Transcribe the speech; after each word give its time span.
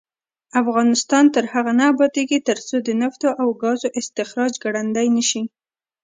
افغانستان 0.61 1.23
تر 1.35 1.43
هغو 1.53 1.71
نه 1.79 1.83
ابادیږي، 1.93 2.39
ترڅو 2.49 2.75
د 2.83 2.89
نفتو 3.01 3.29
او 3.41 3.47
ګازو 3.61 3.87
استخراج 3.99 4.53
ګړندی 4.63 5.07
نشي. 5.15 5.43